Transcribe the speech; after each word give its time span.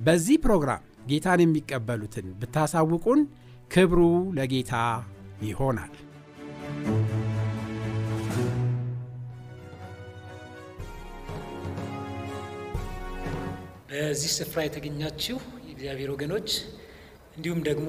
በዚህ 0.00 0.36
ፕሮግራም 0.44 0.82
ጌታን 1.06 1.40
የሚቀበሉትን 1.42 2.26
ብታሳውቁን 2.40 3.20
ክብሩ 3.70 4.00
ለጌታ 4.36 4.72
ይሆናል። 5.42 5.94
በዚህ 13.90 14.30
ስፍራ 14.36 14.58
የተገኛችሁ 14.64 15.36
የእግዚአብሔር 15.66 16.10
ወገኖች 16.14 16.50
እንዲሁም 17.36 17.60
ደግሞ 17.68 17.88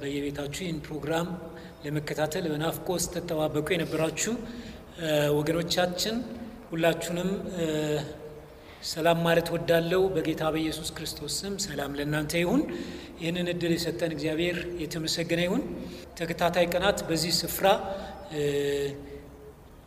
በየቤታችሁ 0.00 0.60
ይህን 0.64 0.80
ፕሮግራም 0.86 1.28
ለመከታተል 1.84 2.44
በናፍቆት 2.52 3.00
ስትጠባበቁ 3.04 3.66
የነበራችሁ 3.74 4.34
ወገኖቻችን 5.38 6.16
ሁላችሁንም 6.70 7.30
ሰላም 8.84 9.18
ማለት 9.24 9.48
ወዳለው 9.54 10.02
በጌታ 10.14 10.42
በኢየሱስ 10.54 10.88
ክርስቶስ 10.96 11.34
ስም 11.40 11.54
ሰላም 11.64 11.92
ለእናንተ 11.98 12.32
ይሁን። 12.42 12.62
ይህንን 13.20 13.48
እድል 13.52 13.72
የሰጠን 13.76 14.12
እግዚአብሔር 14.16 14.56
የተመሰገነ 14.82 15.40
ይሁን። 15.46 15.62
ተከታታይ 16.18 16.66
ቀናት 16.72 16.98
በዚህ 17.08 17.32
ስፍራ 17.40 17.66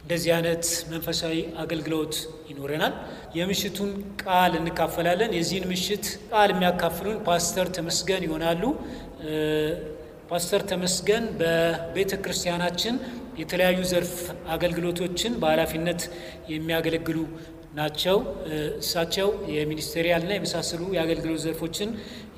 እንደዚህ 0.03 0.31
አይነት 0.35 0.63
መንፈሳዊ 0.91 1.33
አገልግሎት 1.63 2.16
ይኖረናል። 2.49 2.94
የምሽቱን 3.38 3.89
ቃል 4.23 4.53
እንካፈላለን። 4.59 5.31
የዚህን 5.38 5.66
ምሽት 5.72 6.05
ቃል 6.31 6.49
የሚያካፍሉን 6.53 7.17
ፓስተር 7.28 7.69
ተመስገን 7.78 8.25
ይሆናሉ። 8.28 8.63
ፓስተር 10.29 10.61
ተመስገን 10.72 11.23
በቤተ 11.39 12.11
ክርስቲያናችን 12.23 12.95
የተለያዩ 13.38 13.79
ዘርፍ 13.91 14.16
አገልግሎቶችን 14.47 15.33
በኃላፊነት 15.41 16.01
የሚያገለግሉ 16.51 17.17
ናቸው። 17.74 18.18
እሳቸው 18.80 19.28
የሚኒስቴሪያልና 19.56 20.31
የመሳሰሉ 20.35 20.81
የአገልግሎት 20.96 21.41
ዘርፎችን 21.44 21.90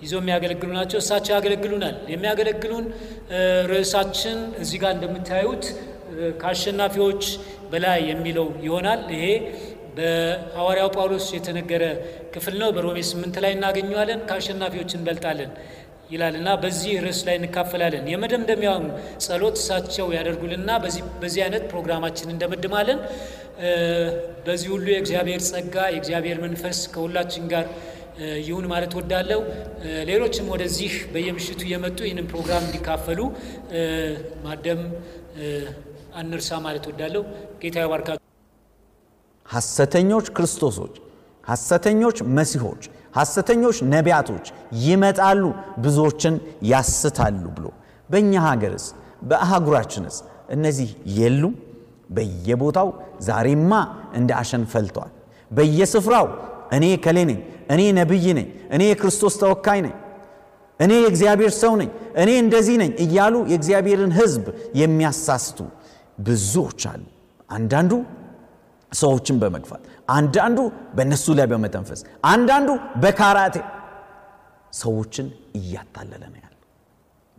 ይዘው 0.02 0.20
የሚያገለግሉ 0.22 0.70
ናቸው። 0.78 1.00
እሳቸው 1.00 1.34
ያገለግሉናል። 1.36 1.96
የሚያገለግሉን 2.14 2.86
ርዕሳችን 3.72 4.40
እዚህ 4.62 4.80
ጋር 4.84 4.92
እንደምታዩት 4.96 5.66
ከአሸናፊዎች 6.42 7.24
በላይ 7.72 8.00
የሚለው 8.10 8.48
ይሆናል። 8.66 9.04
ይሄ 9.16 9.26
በሐዋርያው 9.96 10.90
ጳውሎስ 10.96 11.26
የተነገረ 11.36 11.84
ክፍል 12.34 12.56
ነው። 12.62 12.70
በሮሜ 12.76 12.98
ስምንት 13.10 13.36
ላይ 13.44 13.52
እናገኘዋለን። 13.58 14.20
ከአሸናፊዎች 14.30 14.92
እንበልጣለን 14.98 15.52
ይላል 16.12 16.36
እና 16.40 16.50
በዚህ 16.62 16.94
ርዕስ 17.06 17.20
ላይ 17.28 17.36
እንካፈላለን። 17.40 18.06
የመደምደሚያውን 18.12 18.86
ጸሎት 19.26 19.56
እሳቸው 19.62 20.08
ያደርጉልና 20.16 20.70
በዚህ 21.22 21.42
አይነት 21.46 21.64
ፕሮግራማችን 21.72 22.34
እንደመድማለን። 22.34 23.00
በዚህ 24.46 24.70
ሁሉ 24.76 24.86
የእግዚአብሔር 24.94 25.42
ጸጋ 25.50 25.76
የእግዚአብሔር 25.94 26.38
መንፈስ 26.46 26.80
ከሁላችን 26.94 27.44
ጋር 27.54 27.66
ይሁን 28.46 28.66
ማለት 28.72 28.94
ወዳለው። 28.98 29.42
ሌሎችም 30.10 30.48
ወደዚህ 30.54 30.94
በየምሽቱ 31.14 31.62
እየመጡ 31.68 32.00
ይህንን 32.08 32.28
ፕሮግራም 32.32 32.66
እንዲካፈሉ 32.68 33.20
ማደም 34.46 34.82
አንርሳ 36.16 36.60
ማለት 36.66 36.86
ወዳለው። 36.90 37.24
ጌታ 37.62 37.78
ይባርካ። 37.86 38.10
ሐሰተኞች 39.50 40.28
ክርስቶሶች፣ 40.36 40.94
ሐሰተኞች 41.44 42.18
መሲሆች 42.38 42.84
ሐሰተኞች 43.14 43.78
ነቢያቶች 43.94 44.46
ይመጣሉ፣ 44.84 45.44
ብዙዎችን 45.84 46.36
ያስታሉ 46.72 47.44
ብሎ 47.58 47.66
በእኛ 48.10 48.34
ሀገርስ 48.46 48.86
በአህጉራችንስ 49.30 50.16
እነዚህ 50.50 50.90
የሉም? 51.18 51.54
በየቦታው 52.10 52.88
ዛሬማ 53.28 53.72
እንደ 54.14 54.30
አሸን 54.40 54.64
ፈልተዋል። 54.72 55.12
በየስፍራው 55.52 56.28
እኔ 56.76 56.86
ከሌ 57.04 57.18
ነኝ፣ 57.30 57.40
እኔ 57.74 57.82
ነቢይ 58.00 58.26
ነኝ፣ 58.38 58.48
እኔ 58.76 58.82
የክርስቶስ 58.90 59.34
ተወካይ 59.42 59.80
ነኝ፣ 59.86 59.96
እኔ 60.80 60.92
የእግዚአብሔር 61.00 61.52
ሰው 61.58 61.74
ነኝ፣ 61.82 61.90
እኔ 62.22 62.30
እንደዚህ 62.44 62.76
ነኝ 62.82 62.92
እያሉ 63.04 63.36
የእግዚአብሔርን 63.52 64.14
ሕዝብ 64.20 64.46
የሚያሳስቱ 64.82 65.60
ብዙዎች 66.28 66.82
አሉ። 66.92 67.04
አንዳንዱ 67.50 67.92
ሰዎችን 68.92 69.36
በመግፋት 69.42 69.82
አንዳንዱ 70.12 70.60
በእነሱ 70.96 71.26
ላይ 71.40 71.48
በመተንፈስ 71.52 72.00
አንዳንዱ 72.32 72.70
በካራቴ 73.04 73.58
ሰዎችን 74.74 75.28
እያታለለ 75.60 76.24
ነው 76.32 76.40
ያለ። 76.44 76.54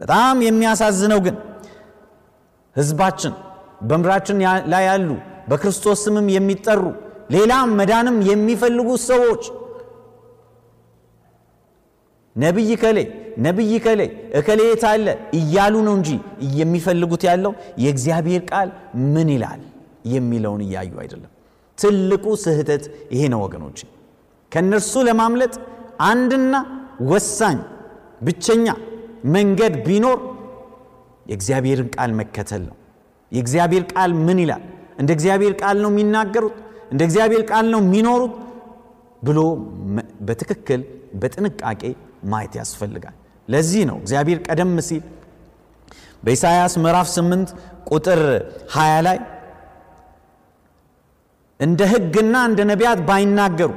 በጣም 0.00 0.36
የሚያሳዝነው 0.46 1.20
ግን 1.26 1.36
ህዝባችን 2.76 3.34
በምድራችን 3.82 4.36
ላይ 4.72 4.84
ያሉ 4.88 5.08
በክርስቶስ 5.50 6.00
ስምም 6.04 6.28
የሚጠሩ 6.34 6.82
ሌላም 7.34 7.68
መዳንም 7.78 8.16
የሚፈልጉ 8.28 8.88
ሰዎች 9.08 9.42
ነቢይ 12.36 12.70
ከሌ 12.82 12.98
ነቢይ 13.38 13.74
ከሌ 13.84 14.00
እከሌ 14.38 14.60
የታለ 14.68 15.06
እያሉ 15.38 15.75
ነው 15.86 15.94
እንጂ 15.98 16.10
የሚፈልጉት 16.58 17.22
ያለው 17.28 17.52
የእግዚአብሔር 17.82 18.42
ቃል 18.50 18.68
ምን 19.14 19.28
ይላል 19.34 19.60
የሚለውን 20.12 20.62
እያዩ 20.66 20.92
አይደለም። 21.02 21.31
ትልቁ 21.78 22.24
ስህተት 22.42 22.84
ይሄ 23.14 23.22
ነው 23.32 23.40
ወገኖች። 23.44 23.78
ከእነርሱ 24.52 24.92
ለማምለጥ 25.08 25.54
አንድና 26.08 26.54
ወሳኝ 27.10 27.58
ብቸኛ 28.26 28.66
መንገድ 29.34 29.74
ቢኖር 29.86 30.19
የእግዚአብሔርን 31.30 31.88
ቃል 31.96 32.10
መከተል 32.20 32.62
ነው። 32.69 32.76
የእግዚአብሔር 33.32 33.84
ቃል 33.92 34.10
ምን 34.26 34.38
ይላል? 34.42 34.62
እንደ 35.00 35.10
እግዚአብሔር 35.16 35.52
ቃል 35.62 35.76
ነው 35.84 35.90
የሚናገሩት? 35.92 36.56
እንደ 36.92 37.00
እግዚአብሔር 37.08 37.42
ቃል 37.50 37.66
ነው 37.72 37.80
የሚኖሩት? 37.84 38.34
ብሎ 39.22 39.38
በትክክል 40.20 40.80
በጥንቃቄ 41.14 41.82
ማየት 42.25 42.54
ያስፈልጋል። 42.60 43.14
ለዚህ 43.48 43.82
ነው 43.90 43.96
እግዚአብሔር 44.02 44.38
ቀደም 44.46 44.72
ሲል 44.88 45.02
በኢሳይያስ 46.22 46.75
ምዕራፍ 46.82 47.08
8 47.12 47.48
ቁጥር 47.90 48.20
20 48.75 48.98
ላይ 49.06 49.18
እንደ 51.62 51.81
ሕግና 51.93 52.35
እንደ 52.49 52.61
ነቢያት 52.70 53.00
ባይናገሩ 53.09 53.70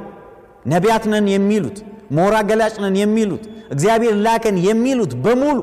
ነቢያት 0.72 1.04
ነን 1.12 1.26
የሚሉት 1.34 1.76
ሞራ 2.16 2.34
ገላጭ 2.48 2.74
ነን 2.84 2.96
የሚሉት 3.02 3.44
እግዚአብሔር 3.74 4.14
ላከን 4.24 4.56
የሚሉት 4.66 5.12
በሙሉ 5.24 5.58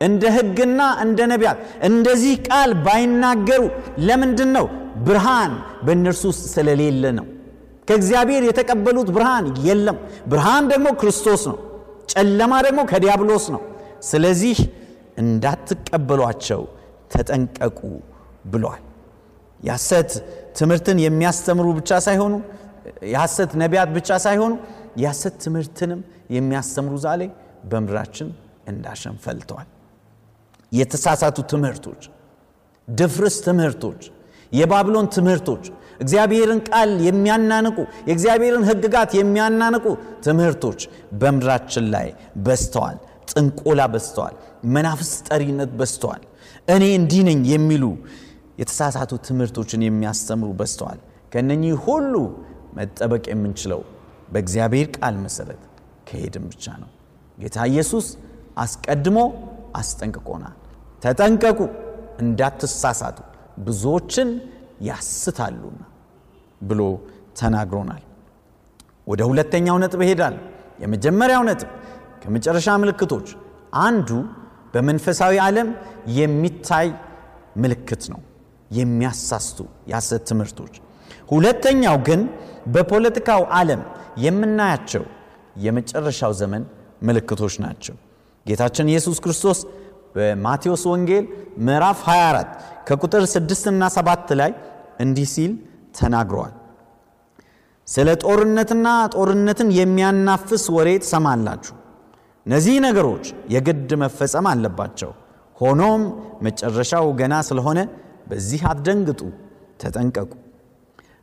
እንደ 0.00 0.22
ሕግና 0.36 0.80
እንደ 1.04 1.20
ነቢያት 1.32 1.58
እንደዚህ 1.88 2.34
ቃል 2.48 2.70
ባይናገሩ 2.86 3.62
ለምንድን 4.06 4.50
ነው? 4.56 4.66
ብርሃን 5.06 5.52
በእነርሱ 5.86 6.22
ውስጥ 6.30 6.44
ስለሌለ 6.54 7.04
ነው። 7.18 7.26
ከእግዚአብሔር 7.88 8.42
የተቀበሉት 8.48 9.08
ብርሃን 9.16 9.46
የለም። 9.66 9.96
ብርሃን 10.30 10.64
ደግሞ 10.72 10.88
ክርስቶስ 11.00 11.42
ነው። 11.50 11.58
ጨለማ 12.12 12.52
ደግሞ 12.66 12.80
ከዲያብሎስ 12.90 13.46
ነው። 13.54 13.62
ስለዚህ 14.10 14.58
እንዳትቀበሏቸው 15.22 16.62
ተጠንቀቁ 17.12 17.80
ብሏል። 18.52 18.82
የሐሰት 19.60 20.12
ትምህርትን 20.54 20.98
የሚያስተምሩ 21.04 21.66
ብቻ 21.78 21.90
ሳይሆኑ 22.06 22.34
የሐሰት 23.12 23.52
ነቢያት 23.62 23.90
ብቻ 23.96 24.10
ሳይሆኑ 24.24 24.52
የሐሰት 25.02 25.34
ትምህርትንም 25.44 26.00
የሚያስተምሩ 26.36 26.94
ዛሬ 27.04 27.22
በምድራችን 27.70 28.28
እንዳሸን 28.68 29.16
ፈልተዋል። 29.24 29.68
የተሳሳቱ 30.72 31.38
ትምህርቶች፣ 31.52 32.02
ድፍርስ 32.88 33.36
ትምህርቶች፣ 33.46 34.02
የባቢሎን 34.52 35.06
ትምህርቶች፣ 35.16 35.64
እግዚአብሔርን 36.02 36.60
ቃል 36.68 36.90
የሚያናንቁ 37.06 37.76
የእግዚአብሔርን 38.08 38.64
ሕግጋት 38.68 39.10
የሚያናንቁ 39.18 39.86
ትምህርቶች 40.24 40.80
በምድራችን 41.20 41.84
ላይ 41.94 42.08
በዝተዋል። 42.46 42.98
ጥንቆላ 43.30 43.80
በዝተዋል። 43.92 44.34
መናፍስ 44.74 45.10
ጠሪነት 45.28 45.70
በዝተዋል። 45.78 46.22
እኔ 46.68 46.84
እንዲህ 46.98 47.22
ነኝ 47.28 47.40
የሚሉ 47.52 47.84
የተሳሳቱ 48.62 49.12
ትምህርቶችን 49.26 49.84
የሚያስተምሩ 49.86 50.50
በዝተዋል። 50.58 51.00
ከነኚህ 51.32 51.74
ሁሉ 51.86 52.14
መጠበቅ 52.78 53.24
የምንችለው 53.32 53.80
በእግዚአብሔር 54.32 54.88
ቃል 54.96 55.14
መሰረት 55.24 55.62
ከሄድን 56.08 56.44
ብቻ 56.50 56.64
ነው። 56.82 56.90
ጌታ 57.38 57.58
ኢየሱስ 57.72 58.06
አስቀድሞ 58.62 59.18
አስጠንቅቆናል። 59.80 60.56
ተጠንቀቁ፣ 61.02 61.58
እንዳትሳሳቱ 62.22 63.18
ብዙዎችን 63.66 64.28
ያስታሉና 64.88 65.80
ብሎ 66.60 66.80
ተናግሮናል። 67.38 68.02
ወደ 69.06 69.20
ሁለተኛው 69.30 69.76
ነጥብ 69.82 70.00
እሄዳለሁ። 70.06 70.42
የመጀመሪያው 70.82 71.42
ነጥብ 71.48 71.70
ከመጨረሻ 72.22 72.68
ምልክቶች 72.82 73.28
አንዱ 73.82 74.10
በመንፈሳዊ 74.74 75.34
ዓለም 75.46 75.68
የሚታይ 76.18 76.88
ምልክት 77.56 78.04
ነው፣ 78.12 78.20
የሚያሳስቱ 78.72 79.58
የሐሰት 79.90 80.22
ትምህርቶች። 80.30 80.74
ሁለተኛው 81.32 81.96
ግን 82.06 82.20
በፖለቲካው 82.74 83.42
ዓለም 83.58 83.82
የምናያቸው 84.24 85.04
የመጨረሻው 85.64 86.32
ዘመን 86.40 86.62
ምልክቶች 87.02 87.54
ናቸው። 87.64 87.94
ጌታችን 88.46 88.90
ኢየሱስ 88.92 89.18
ክርስቶስ 89.24 89.58
በማቴዎስ 90.14 90.82
ወንጌል 90.90 91.24
ምዕራፍ 91.66 92.00
24 92.06 92.50
ከቁጥር 92.88 93.22
6 93.32 93.70
እና 93.72 93.82
7 93.94 94.34
ላይ 94.40 94.50
እንዲህ 95.00 95.28
ሲል 95.34 95.52
ተናግረዋል። 95.98 96.52
ስለ 97.88 98.08
ጦርነትና 98.24 98.86
ጦርነትን 99.14 99.68
የሚያናፍስ 99.78 100.64
ወሬ 100.76 100.88
ትሰማላችሁ። 101.04 101.74
እነዚህ 102.46 102.76
ነገሮች 102.86 103.24
የግድ 103.54 103.90
መፈጸም 104.02 104.46
አለባቸው። 104.52 105.10
ሆኖም 105.56 106.02
መጨረሻው 106.46 107.06
ገና 107.20 107.34
ስለሆነ 107.48 107.80
በዚህ 108.26 108.60
አትደንግጡ፣ 108.70 109.20
ተጠንቀቁ። 109.80 110.30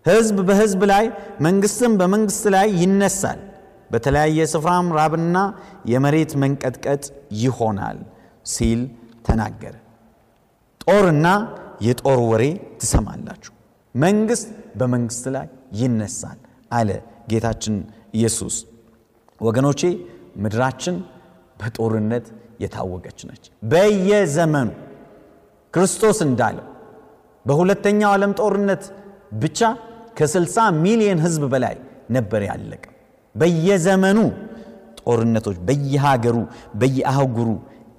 ሕዝብ 0.05 0.37
በሕዝብ 0.47 0.81
ላይ 0.91 1.05
መንግሥትም 1.41 1.93
በመንግሥት 1.99 2.45
ላይ 2.55 2.67
ይነሳል። 2.81 3.39
በተለያየ 3.91 4.39
ስፍራም 4.51 4.87
ራብና 4.97 5.37
የመሬት 5.85 6.31
መንቀጥቀጥ 6.41 7.03
ይሆናል 7.39 7.99
ሲል 8.45 8.81
ተናገረ። 9.25 9.75
ጦርና 10.85 11.27
የጦር 11.81 12.19
ወሬ 12.29 12.43
ትሰማላችሁ፣ 12.79 13.53
መንግሥት 13.95 14.49
በመንግሥት 14.79 15.25
ላይ 15.35 15.47
ይነሳል 15.79 16.39
አለ 16.71 16.89
ጌታችን 17.29 17.75
ኢየሱስ። 18.13 18.55
ወገኖቼ 19.41 19.81
ምድራችን 20.35 20.95
በጦርነት 21.59 22.25
የታወቀች 22.63 23.19
ነች። 23.29 23.43
በየዘመኑ 23.71 24.69
ክርስቶስ 25.73 26.19
እንዳለው 26.27 26.65
በሁለተኛው 27.45 28.11
ዓለም 28.13 28.31
ጦርነት 28.39 28.83
ብቻ 29.41 29.59
ከ60 30.17 30.55
ሚሊዮን 30.83 31.19
ሕዝብ 31.25 31.43
በላይ 31.53 31.75
ነበር 32.15 32.41
ያለቀ። 32.49 32.83
በየዘመኑ 33.35 34.19
ጦርነቶች 35.01 35.57
በየሀገሩ 35.67 36.37
በየአህጉሩ 36.79 37.49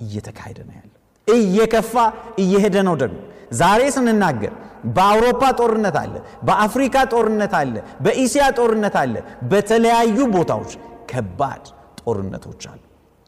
እየተካሄደ 0.05 0.59
ነው 0.69 0.75
ያለው። 0.79 0.97
እየከፋ 1.29 1.95
እየሄደ 2.43 2.77
ነው 2.89 2.95
ደግሞ 3.03 3.19
ዛሬ 3.61 3.83
ስንናገር 3.95 4.53
በአውሮፓ 4.97 5.43
ጦርነት 5.61 5.97
አለ፣ 6.03 6.15
በአፍሪካ 6.47 6.97
ጦርነት 7.13 7.55
አለ፣ 7.61 7.75
በኢስያ 8.05 8.45
ጦርነት 8.59 8.95
አለ። 9.03 9.15
በተለያዩ 9.51 10.19
ቦታዎች 10.37 10.73
ከባድ 11.11 11.65
ጦርነቶች 12.01 12.63
አሉ። 12.73 12.81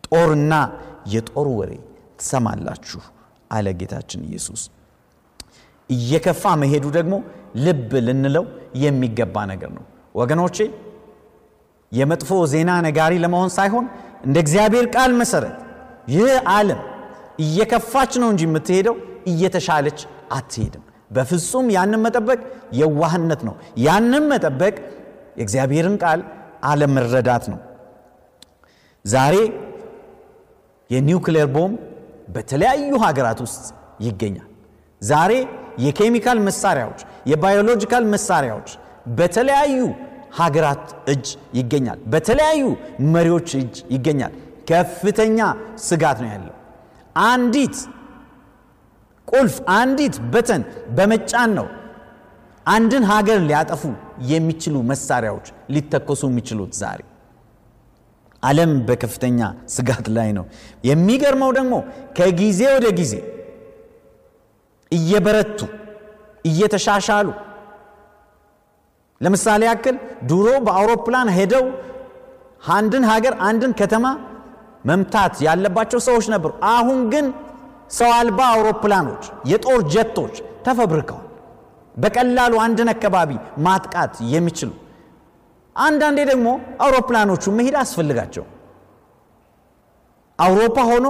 ጦርና 0.09 0.53
የጦር 1.14 1.49
ወሬ 1.59 1.73
ትሰማላችሁ 2.20 3.03
አለ 3.50 3.67
ጌታችን 3.81 4.23
ኢየሱስ። 4.29 4.62
እየከፋ 5.93 6.55
መሄዱ 6.62 6.85
ደግሞ 6.97 7.15
ልብ 7.65 7.91
ልንለው 8.06 8.44
የሚገባ 8.83 9.37
ነገር 9.50 9.71
ነው 9.77 9.85
ወገኖቼ። 10.15 10.56
የመጥፎ 11.93 12.31
ዜና 12.53 12.71
ነጋሪ 12.87 13.15
ለመሆን 13.25 13.50
ሳይሆን 13.56 13.87
እንደ 14.27 14.37
እግዚአብሔር 14.44 14.87
ቃል 14.94 15.12
መሰረት 15.21 15.56
ይህ 16.12 16.31
ዓለም 16.53 16.81
እየከፋች 17.39 18.12
ነው 18.23 18.29
እንጂ 18.33 18.43
የምትሄደው 18.47 18.97
እየተሻለች 19.27 19.99
አትሄድም። 20.33 20.85
በፍጹም 21.11 21.67
ያንን 21.77 22.00
መጠበቅ 22.05 22.38
የዋህነት 22.79 23.41
ነው። 23.49 23.55
ያንን 23.87 24.25
መጠበቅ 24.33 24.75
የእግዚአብሔርን 25.38 25.97
ቃል 26.03 26.21
አለመረዳት 26.65 27.45
ነው። 27.53 27.59
ዛሬ 29.05 29.37
የኒውክሌር 30.91 31.49
ቦምብ 31.55 31.77
በተለያዩ 32.29 32.93
ሀገራት 33.05 33.38
ውስጥ 33.45 33.65
ይገኛል። 34.00 34.49
ዛሬ 35.03 35.33
የኬሚካል 35.79 36.39
መሳሪያዎች፣ 36.47 37.01
የባዮሎጂካል 37.27 38.05
መሳሪያዎች 38.15 38.71
በተለያዩ 39.19 39.79
ሀገራት 40.37 40.85
እጅ 41.09 41.27
ይገኛል። 41.55 41.99
በተለያዩ 42.07 42.63
መሪዎች 43.15 43.49
እጅ 43.61 43.75
ይገኛል። 43.91 44.35
ከፍተኛ 44.71 45.39
ስጋት 45.87 46.19
ነው 46.23 46.31
ያለው። 46.33 46.55
አንዲት 47.26 47.76
ቁልፍ 49.29 49.57
አንዲት 49.75 50.14
በተን 50.33 50.62
በመጫን 50.97 51.50
ነው 51.59 51.67
አንድን 52.67 53.05
ሀገር 53.11 53.38
ሊያጠፉ 53.49 53.83
የሚችሉ 54.26 54.75
መሳሪያዎች 54.91 55.47
ሊተኮሱ 55.71 56.23
የሚችሉት 56.31 56.73
ዛሬ 56.81 57.00
ዓለም 58.43 58.73
በከፍተኛ 58.87 59.41
ስጋት 59.69 60.07
ላይ 60.17 60.31
ነው። 60.38 60.45
የሚገርመው 60.85 61.50
ደግሞ 61.59 61.75
ከጊዜ 62.19 62.61
ወደ 62.76 62.87
ጊዜ 63.00 63.14
እየበረቱ 64.92 65.58
እየተሻሻሉ 66.44 67.28
ለምሳሌ 69.20 69.62
ያክል 69.70 69.96
ድሮ 70.30 70.46
በአውሮፕላን 70.66 71.28
ሄደው 71.37 71.64
አንድን 72.72 73.04
ሀገር 73.11 73.34
አንድን 73.49 73.72
ከተማ 73.80 74.06
መምታት 74.84 75.34
ያለባቸው 75.46 76.00
ሰዎች 76.06 76.26
ነበሩ። 76.34 76.50
አሁን 76.72 77.00
ግን 77.12 77.26
ሰው 77.90 78.11
አልባ 78.18 78.40
አውሮፕላኖች፣ 78.52 79.22
የጦር 79.50 79.80
ጀቶች 79.94 80.34
ተፈብርከዋል። 80.66 81.28
በቀላሉ 81.94 82.52
አንድን 82.64 82.88
አካባቢ 82.94 83.30
ማጥቃት 83.66 84.14
የሚችሉ 84.34 84.70
አንዳንዴ 85.76 86.20
ደግሞ 86.30 86.49
አውሮፕላኖቹ 86.84 87.44
መሄድ 87.58 87.76
አስፈልጋቸው 87.82 88.44
አውሮፓ 90.38 90.76
ሆኖ 90.90 91.06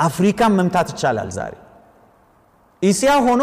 አፍሪካን 0.00 0.52
መምታት 0.58 0.88
ይቻላል። 0.92 1.30
ዛሬ 1.36 1.54
እስያ 2.82 3.12
ሆኖ 3.26 3.42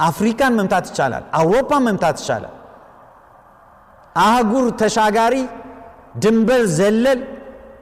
አፍሪካን 0.00 0.52
መምታት 0.58 0.84
ይቻላል። 0.90 1.24
አውሮፓን 1.38 1.82
መምታት 1.86 2.16
ይቻላል። 2.22 2.54
አህጉር 4.16 4.66
ተሻጋሪ 4.80 5.34
ድንበር 6.22 6.62
ዘለል 6.78 7.20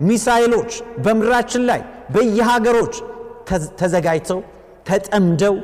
ሚሳይሎች 0.00 0.72
በምድራችን 1.04 1.62
ላይ 1.70 1.80
በየሀገሮች 2.14 2.94
ተዘጋጅተው 3.80 4.40
ተጠምደው 4.88 5.56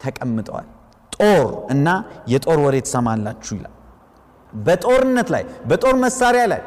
ተቀምጠዋል። 0.00 0.66
ጦር 1.12 1.44
እና 1.74 1.88
የጦር 2.32 2.58
ወሬ 2.64 2.76
ትሰማላችሁ 2.86 3.52
ይላል። 3.58 3.74
በጦርነት 4.52 5.28
ላይ 5.34 5.42
በጦር 5.68 5.94
መሳሪያ 6.04 6.44
ላይ 6.52 6.62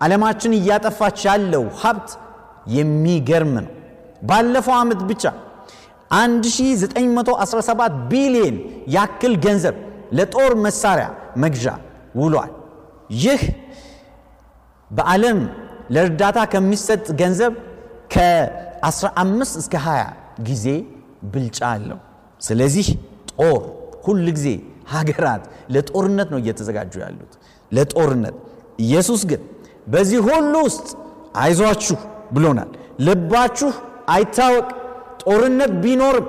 ዓለማችን 0.00 0.52
እያጠፋች 0.58 1.18
ያለው 1.28 1.64
ሀብት 1.80 2.10
የሚገርም 2.74 3.54
ነው። 3.58 3.72
ባለፈው 4.22 4.74
ዓመት 4.78 5.00
ብቻ 5.10 5.24
1917 6.10 7.80
ቢሊዮን 8.10 8.56
ያክል 8.94 9.34
ገንዘብ 9.44 9.76
ለጦር 10.12 10.52
መሳሪያ 10.64 11.06
መግዣ 11.36 11.66
ውሏል። 12.20 12.52
ይህ 13.24 13.42
በዓለም 14.90 15.38
ለእርዳታ 15.94 16.38
ከሚሰጥ 16.52 17.04
ገንዘብ 17.20 17.52
ከ15 18.14 19.58
እስከ 19.60 19.74
20 19.84 20.08
ጊዜ 20.48 20.66
ብልጫ 21.32 21.58
አለው። 21.74 21.98
ስለዚህ 22.40 22.86
ጦር 23.32 23.60
ሁል 24.04 24.26
ጊዜ 24.36 24.48
ሀገራት 24.92 25.42
ለጦርነት 25.74 26.28
ነው 26.32 26.38
እየተዘጋጁ 26.42 26.92
ያሉት 27.04 27.32
ለጦርነት። 27.72 28.36
ኢየሱስ 28.84 29.22
ግን 29.30 29.42
በዚህ 29.86 30.20
ሁሉ 30.28 30.54
ውስጥ 30.66 30.88
አይዟችሁ 31.36 31.98
ብሎናል። 32.32 32.70
ልባችሁ 33.06 33.70
አይታወቅ። 34.08 34.68
ጦርነት 35.22 35.72
ቢኖርም 35.84 36.28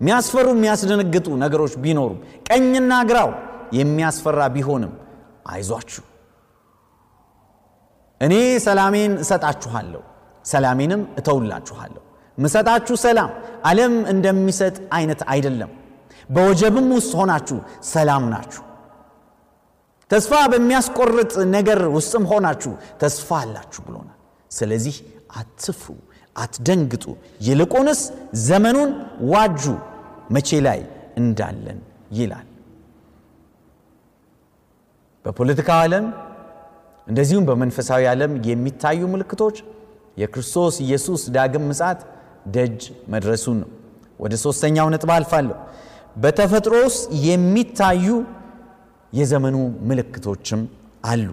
የሚያስፈሩ 0.00 0.46
የሚያስደነግጡ 0.54 1.26
ነገሮች 1.42 1.74
ቢኖሩም 1.84 2.18
ቀኝና 2.48 2.92
ግራው 3.10 3.30
የሚያስፈራ 3.78 4.40
ቢሆንም 4.56 4.92
አይዟችሁ፣ 5.52 6.02
እኔ 8.20 8.34
ሰላሜን 8.66 9.12
እሰጣችኋለሁ፣ 9.22 10.02
ሰላሜንም 10.44 11.02
እተውላችኋለሁ። 11.20 12.02
ምሰጣችሁ 12.38 12.96
ሰላም 13.04 13.30
ዓለም 13.64 13.94
እንደሚሰጥ 14.12 14.76
አይነት 14.96 15.20
አይደለም። 15.32 15.70
በወጀብም 16.28 16.88
ውስጥ 16.96 17.12
ሆናችሁ 17.20 17.58
ሰላም 17.90 18.24
ናችሁ። 18.32 18.62
ተስፋ 20.10 20.32
በሚያስቆርጥ 20.52 21.32
ነገር 21.56 21.80
ውስጥም 21.96 22.24
ሆናችሁ 22.30 22.72
ተስፋ 23.00 23.28
አላችሁ 23.42 23.80
ብሎናል። 23.86 24.18
ስለዚህ 24.50 24.96
አትፍሩ፣ 25.36 25.94
አትደንግጡ፣ 26.36 27.04
ይልቁንስ 27.40 28.00
ዘመኑን 28.46 28.90
ዋጁ፣ 29.32 29.62
መቼ 30.34 30.48
ላይ 30.66 30.80
እንዳለን 31.20 31.78
ይላል። 32.12 32.46
በፖለቲካው 35.24 35.78
ዓለም 35.84 36.04
እንደዚሁም 37.06 37.44
በመንፈሳዊ 37.48 38.02
ዓለም 38.12 38.32
የሚታዩ 38.48 39.00
ምልክቶች 39.12 39.56
የክርስቶስ 40.18 40.74
ኢየሱስ 40.84 41.22
ዳግም 41.36 41.64
ምጻት 41.70 42.00
ደጅ 42.54 42.80
መድረሱን 43.12 43.56
ነው። 43.62 43.70
ወደ 44.20 44.34
ሦስተኛው 44.44 44.86
ነጥብ 44.94 45.10
አልፋለሁ። 45.16 45.56
በተፈጥሮ 46.16 46.74
ውስጥ 46.86 47.00
የሚታዩ 47.26 48.06
የዘመኑ 49.12 49.56
ምልክቶችም 49.88 50.60
አሉ። 51.04 51.26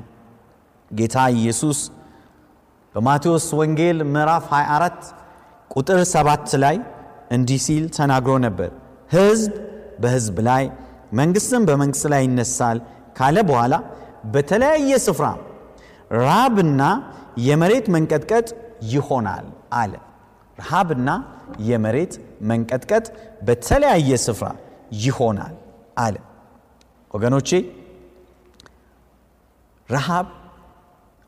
ጌታ 0.92 1.18
ኢየሱስ 1.38 1.80
በማቴዎስ 2.96 3.46
ወንጌል 3.60 4.00
ምዕራፍ 4.10 4.44
24 4.52 5.06
ቁጥር 5.72 6.00
7 6.10 6.58
ላይ 6.64 6.76
እንዲህ 7.36 7.60
ሲል 7.66 7.86
ተናግሮ 7.96 8.34
ነበር። 8.46 8.70
ሕዝብ 9.14 9.54
በሕዝብ 10.02 10.38
ላይ 10.48 10.64
መንግሥትም 11.20 11.64
በመንግሥት 11.70 12.06
ላይ 12.14 12.22
ይነሳል 12.28 12.78
ካለ 13.18 13.38
በኋላ 13.50 13.74
በተለያየ 14.34 14.92
ስፍራ 15.06 15.26
ረሃብና 16.18 16.82
የመሬት 17.48 17.86
መንቀጥቀጥ 17.96 18.48
ይሆናል 18.94 19.46
አለ። 19.80 19.94
ረሃብና 20.58 21.10
የመሬት 21.68 22.14
መንቀጥቀጥ 22.50 23.06
በተለያየ 23.48 24.12
ስፍራ 24.26 24.48
ይሆናል 25.04 25.56
አለ። 25.98 26.16
ወገኖቼ 27.14 27.50
ረሃብ 29.90 30.28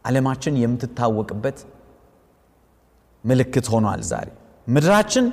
ዓለማችን 0.06 0.60
የምትታወቅበት 0.62 1.58
ምልክት 3.24 3.68
ሆኗል። 3.74 4.02
ዛሬ 4.10 4.28
ምድራችን 4.68 5.26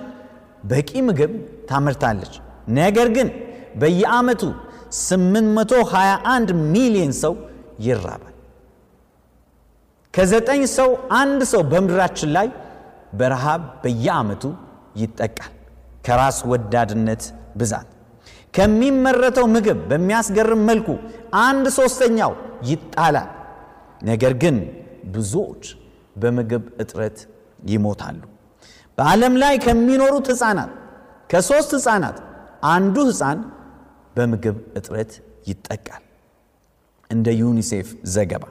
በቂ 0.64 0.90
ምግብ 1.06 1.32
ታመርታለች። 1.70 2.34
ነገር 2.76 3.08
ግን 3.16 3.28
በየዓመቱ 3.80 4.42
821 5.00 6.52
ሚሊዮን 6.74 7.12
ሰው 7.22 7.34
ይራባል። 7.80 8.28
ከዘጠኝ 10.14 10.62
ሰው 10.76 10.90
አንድ 11.14 11.40
ሰው 11.52 11.62
በምድራችን 11.64 12.30
ላይ 12.36 12.48
በረሃብ 13.14 13.62
በየዓመቱ 13.82 14.42
ይጠቃል። 14.96 15.52
ከራስ 16.06 16.38
ወዳድነት 16.50 17.22
ብዛት 17.56 17.88
ከሚመረተው 18.54 19.46
ምግብ 19.46 19.78
በሚያስገርም 19.90 20.62
መልኩ 20.70 20.88
አንድ 21.42 21.66
ሶስተኛው 21.78 22.32
ይጣላል። 22.64 23.28
ነገር 24.02 24.32
ግን 24.42 24.56
ብዙዎች 25.14 25.64
በምግብ 26.16 26.64
እጥረት 26.82 27.18
ይሞታሉ። 27.68 28.20
በዓለም 28.98 29.34
ላይ 29.42 29.54
ከሚኖሩት 29.64 30.26
ሕፃናት 30.32 30.70
ከሦስት 31.30 31.70
ሕፃናት 31.76 32.16
አንዱ 32.72 32.96
ሕፃን 33.10 33.38
በምግብ 34.16 34.56
እጥረት 34.78 35.12
ይጠቃል። 35.48 36.02
እንደ 37.10 37.28
ዩኒሴፍ 37.40 37.88
ዘገባ 38.12 38.44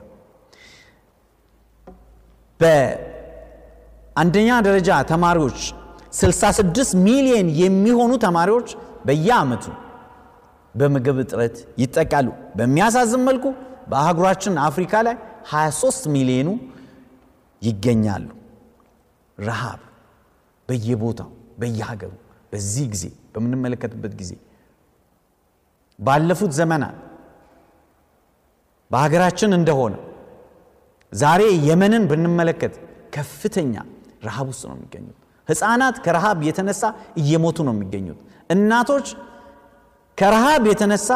በአንደኛ 2.60 4.50
ደረጃ 4.68 4.90
ተማሪዎች 5.12 5.60
66 6.18 6.96
ሚሊዮን 7.06 7.48
የሚሆኑ 7.62 8.12
ተማሪዎች 8.26 8.70
በየዓመቱ 9.06 9.66
በምግብ 10.76 11.18
እጥረት 11.24 11.56
ይጠቃሉ። 11.82 12.28
በሚያሳዝን 12.58 13.24
መልኩ 13.30 13.46
በአህጉራችን 13.92 14.56
አፍሪካ 14.68 14.94
ላይ 15.08 15.16
23 15.50 16.10
ሚሊዮኑ 16.16 16.50
ይገኛሉ። 17.62 18.28
ረሃብ 19.38 19.80
በየቦታው 20.70 21.30
በየሀገሩ 21.58 22.12
በዚህ 22.54 22.86
ጊዜ 22.94 23.04
በምንመለከትበት 23.34 24.14
ጊዜ 24.22 24.32
ባለፉት 26.00 26.52
ዘመናት 26.60 26.98
በሀገራችን 28.92 29.52
እንደሆነ 29.58 29.96
ዛሬ 31.12 31.42
የመንን 31.68 32.04
ብንመለከት 32.10 32.74
ከፍተኛ 33.16 33.74
ረሃብ 34.24 34.48
ውስጥ 34.52 34.64
ነው 34.70 34.76
የሚገኙት። 34.78 35.18
ሕፃናት 35.48 35.96
ከረሃብ 36.06 36.38
የተነሳ 36.48 36.84
እየሞቱ 37.18 37.58
ነው 37.68 37.74
የሚገኙት። 37.76 38.20
እናቶች 38.50 39.08
ከረሃብ 40.18 40.64
የተነሳ 40.72 41.10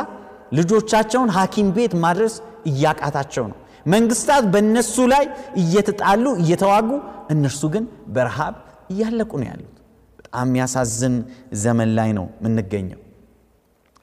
ልጆቻቸውን 0.54 1.30
ሐኪም 1.38 1.68
ቤት 1.78 1.94
ማድረስ 2.04 2.34
እያቃታቸው 2.66 3.46
ነው። 3.52 3.58
መንግስታት 3.86 4.44
በእነሱ 4.54 4.96
ላይ 5.14 5.26
እየተጣሉ 5.62 6.26
እየተዋጉ፣ 6.44 6.90
እነርሱ 7.34 7.62
ግን 7.74 7.84
በረሃብ 8.16 8.56
እያለቁ 8.92 9.32
ነው 9.42 9.48
ያሉት። 9.52 9.76
በጣም 10.20 10.46
የሚያሳዝን 10.50 11.16
ዘመን 11.64 11.90
ላይ 11.98 12.10
ነው 12.18 12.26
የምንገኘው። 12.40 13.02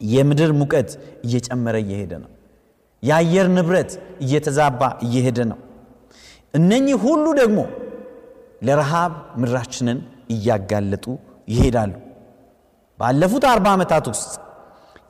የምድር 0.01 0.53
ሙቀት 0.61 0.91
እየጨመረ 1.27 1.77
እየሄደ 1.85 2.13
ነው። 2.23 2.31
የአየር 3.03 3.47
ንብረት 3.57 3.91
እየተዛባ 4.25 4.83
እየሄደ 5.07 5.39
ነው። 5.53 5.59
እነኚህ 6.55 6.97
ሁሉ 7.05 7.25
ደግሞ 7.41 7.59
ለረሃብ 8.63 9.13
ምድራችንን 9.41 9.99
እያጋለጡ 10.31 11.07
ይሄዳሉ። 11.49 11.93
ባለፉት 13.01 13.45
አርባ 13.51 13.67
ዓመታት 13.77 14.07
ውስጥ 14.13 14.33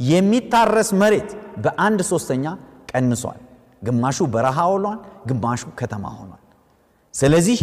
የሚታረስ 0.08 0.90
መሬት 1.00 1.30
በአንድ 1.64 2.00
ሶስተኛ 2.10 2.44
ቀንሷል። 2.90 3.40
ግማሹ 3.82 4.18
በረሃ 4.34 4.58
ሆኗል፣ 4.70 4.98
ግማሹ 5.28 5.62
ከተማ 5.80 6.04
ሆኗል። 6.18 6.38
ስለዚህ 7.14 7.58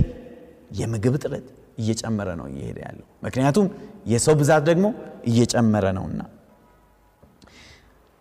የምግብ 0.80 1.14
እጥረት 1.18 1.46
እየጨመረ 1.78 2.30
ነው 2.40 2.48
እየሄደ 2.52 2.78
ያለው። 2.88 3.08
ምክንያቱም 3.26 3.68
የሰው 4.06 4.36
ብዛት 4.42 4.64
ደግሞ 4.70 4.86
እየጨመረ 5.26 5.86
ነውና። 5.98 6.22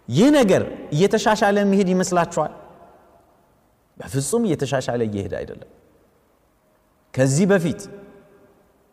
ይህ 0.09 0.29
ነገር 0.39 0.63
እየተሻሻለ 0.95 1.57
የሚሄድ 1.63 1.89
ይመስላችኋል? 1.95 2.53
በፍጹም 3.97 4.43
እየተሻሻለ 4.49 5.01
እየሄደ 5.09 5.35
አይደለም። 5.41 5.71
ከዚህ 7.15 7.47
በፊት 7.53 7.81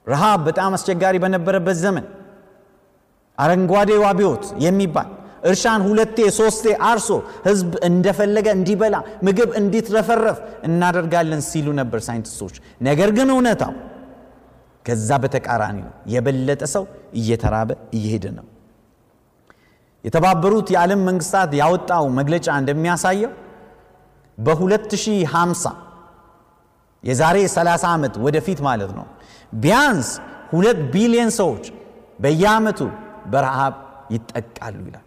ረሃብ 0.07 0.39
በጣም 0.47 0.71
አስቸጋሪ 0.77 1.15
በነበረበት 1.23 1.77
ዘመን 1.83 2.05
አረንጓዴው 3.37 4.03
አብዮት 4.09 4.45
የሚባል 4.65 5.09
እርሻን 5.45 5.81
ሁለቴ 5.87 6.17
ሶስቴ 6.37 6.65
አርሶ 6.89 7.09
ህዝብ 7.47 7.71
እንደፈለገ 7.87 8.47
እንዲበላ 8.57 8.95
ምግብ 9.27 9.49
እንዲትረፈረፍ 9.59 10.37
እናደርጋለን 10.67 11.41
ሲሉ 11.49 11.67
ነበር 11.79 11.99
ሳይንቲስቶች። 12.07 12.55
ነገር 12.81 13.09
ግን 13.17 13.29
እውነታው 13.35 13.73
ከዛ 14.85 15.09
በተቃራኒ 15.23 15.77
ነው። 15.85 15.93
የበለጠ 16.13 16.63
ሰው 16.73 16.83
እየተራበ 17.19 17.69
እየሄደ 17.97 18.25
ነው። 18.37 18.45
የተባበሩት 20.03 20.67
የዓለም 20.73 21.01
መንግስታት 21.09 21.51
ያወጣው 21.61 22.05
መግለጫ 22.17 22.47
እንደሚያሳየው 22.61 23.31
በ2050 24.37 25.71
የዛሬ 27.03 27.37
30 27.51 27.87
ዓመት 27.91 28.13
ወደፊት 28.25 28.59
ማለት 28.67 28.91
ነው 28.97 29.05
ቢያንስ 29.55 30.09
ሁለት 30.53 30.79
ቢሊዮን 30.93 31.31
ሰዎች 31.39 31.65
በየዓመቱ 32.19 32.79
በረሃብ 33.31 33.73
ይጠቃሉ 34.13 34.77
ይላል። 34.87 35.04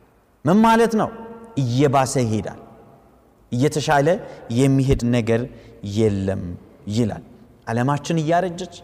ምን 0.48 0.58
ማለት 0.64 0.92
ነው? 1.00 1.08
እየባሰ 1.58 2.14
ይሄዳል። 2.24 2.60
እየተሻለ 3.52 4.08
የሚሄድ 4.58 5.02
ነገር 5.16 5.40
የለም 5.96 6.42
ይላል። 6.96 7.24
ዓለማችን 7.68 8.16
እያረጀች 8.22 8.74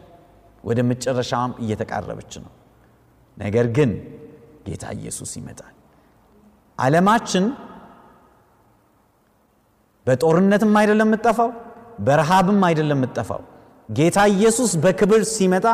ወደ 0.64 0.78
መጨረሻም 0.90 1.50
እየተቃረበች 1.62 2.32
ነው። 2.44 2.52
ነገር 3.36 3.66
ግን 3.76 3.90
ጌታ 4.66 4.84
ኢየሱስ 4.98 5.30
ይመጣል። 5.38 5.72
ዓለማችን 6.78 7.44
በጦርነትም 10.06 10.72
አይደለም 10.80 11.08
የምጠፋው፣ 11.08 11.50
በረሃብም 11.98 12.60
አይደለም 12.68 12.98
የምጠፋው። 12.98 13.42
ጌታ 13.88 14.18
ኢየሱስ 14.34 14.70
በክብር 14.76 15.22
ሲመጣ 15.34 15.66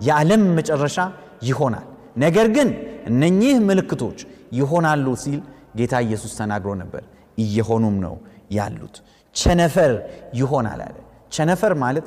የዓለም 0.00 0.42
መጨረሻ 0.58 0.96
ይሆናል። 1.42 1.86
ነገር 2.16 2.46
ግን 2.56 2.68
እነኚህ 3.06 3.56
ምልክቶች 3.68 4.18
ይሆናሉ 4.52 5.06
ሲል 5.22 5.40
ጌታ 5.78 5.94
ኢየሱስ 6.06 6.32
ተናግሮ 6.40 6.70
ነበር። 6.82 7.02
እየሆኑም 7.38 7.96
ነው 8.04 8.14
ያሉት። 8.50 8.96
ቸነፈር 9.36 9.92
ይሆናል 10.34 10.80
አለ። 10.86 10.96
ቸነፈር 11.32 11.72
ማለት 11.82 12.06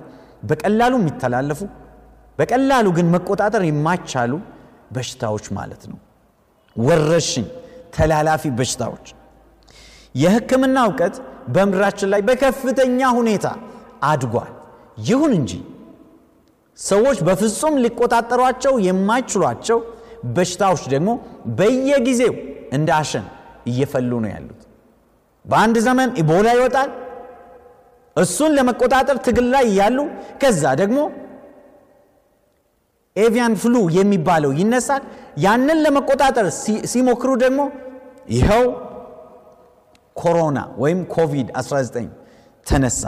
በቀላሉ 0.50 0.94
የሚተላለፉ 1.02 1.60
በቀላሉ 2.40 2.88
ግን 2.98 3.08
መቆጣጠር 3.14 3.64
የማይቻሉ 3.68 4.32
በሽታዎች 4.96 5.46
ማለት 5.58 5.84
ነው። 5.92 6.00
ወረርሽኝ፣ 6.76 7.46
ተላላፊ 7.96 8.44
በሽታዎች። 8.58 9.08
የሕክምና 10.16 10.78
እውቀት 10.88 11.16
በምድራችን 11.54 12.10
ላይ 12.14 12.22
በከፍተኛ 12.28 13.00
ሁኔታ 13.18 13.46
አድጓል። 14.04 14.52
ይሁን 15.08 15.32
እንጂ 15.40 15.52
ሰዎች 16.80 17.18
በፍጹም 17.28 17.76
ሊቆጣጠሯቸው 17.84 18.74
የማይችሏቸው 18.88 19.80
በሽታዎች 20.30 20.84
ደግሞ 20.94 21.10
በየጊዜው 21.60 22.34
እንደ 22.78 22.90
አሸን 23.00 23.26
እየፈሉ 23.68 24.12
ነው 24.24 24.30
ያሉት። 24.34 24.62
በአንድ 25.46 25.78
ዘመን 25.88 26.10
ኢቦላ 26.22 26.48
ይወጣል። 26.58 26.90
እሱን 28.16 28.52
ለመቆጣጠር 28.58 29.18
ትግል 29.26 29.46
ላይ 29.54 29.66
እያሉ 29.70 29.98
ከዛ 30.42 30.64
ደግሞ 30.82 31.00
ኤቪያን 33.16 33.54
ፍሉ 33.62 33.76
የሚባለው 33.96 34.52
ይነሳል። 34.60 35.04
ያንን 35.46 35.80
ለመቆጣጠር 35.86 36.48
ሲሞክሩ 36.92 37.30
ደግሞ 37.44 37.62
ይኸው 38.36 38.64
ኮሮና 40.16 40.60
ወይም 40.82 41.00
ኮቪድ-19 41.14 42.08
ተነሳ። 42.66 43.04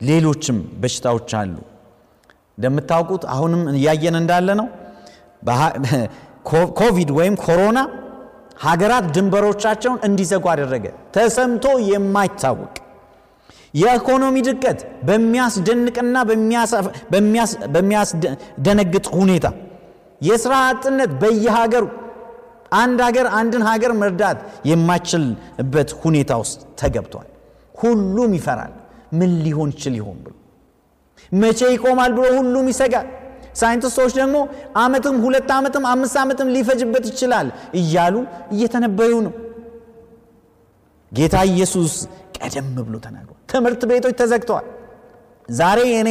ሌሎችም 0.00 0.58
በሽታዎች 0.82 1.30
አሉ። 1.40 1.56
እንደምታውቁት 2.58 3.22
አሁንም 3.34 3.62
እያየን 3.72 4.16
እንዳለ 4.20 4.48
ነው። 4.60 4.68
ኮቪድ 6.80 7.10
ወይም 7.18 7.34
ኮሮና 7.44 7.78
ሀገራት 8.62 9.04
ድንበሮቻቸውን 9.14 9.98
እንዲዘጉ 10.06 10.44
አደረገ። 10.52 10.84
ተሰምቶ 11.14 11.64
የማይታወቅ 11.90 12.74
የኢኮኖሚ 13.74 14.36
ድቀት 14.48 14.78
በሚያስደንቅና 15.08 16.16
በሚያስደነግጥ 17.74 19.06
ሁኔታ 19.18 19.46
የሥራ 20.20 20.54
አጥነት 20.68 21.10
በየሀገሩ 21.20 21.84
አንድ 22.78 22.98
ሀገር 23.06 23.26
አንድን 23.38 23.62
ሀገር 23.68 23.92
መርዳት 24.00 24.38
የማይችልበት 24.70 25.90
ሁኔታ 26.02 26.32
ውስጥ 26.42 26.60
ተገብቷል። 26.80 27.28
ሁሉም 27.74 28.32
ይፈራል። 28.38 28.72
ምን 29.18 29.30
ሊሆን 29.44 29.70
ይችል 29.74 29.94
ይሆን 30.00 30.18
ብሎ 30.24 30.34
መቼ 31.32 31.60
ይቆማል 31.74 32.12
ብሎ 32.16 32.26
ሁሉም 32.38 32.66
ይሰጋል። 32.72 33.08
ሳይንቲስቶች 33.54 34.12
ደግሞ 34.18 34.36
ዓመትም 34.78 35.16
ሁለት 35.24 35.50
ዓመትም 35.56 35.84
አምስት 35.92 36.16
ዓመትም 36.22 36.50
ሊፈጅበት 36.54 37.04
ይችላል 37.10 37.48
እያሉ 37.74 38.14
እየተነበዩ 38.52 39.12
ነው። 39.26 39.34
ጌታ 41.12 41.36
ኢየሱስ 41.52 41.94
ቀደም 42.36 42.68
ብሎ 42.78 42.94
ተናግሯል። 43.06 43.40
ትምህርት 43.52 43.82
ቤቶች 43.90 44.14
ተዘግተዋል። 44.20 44.66
ዛሬ 45.52 45.80
እኔ 46.00 46.10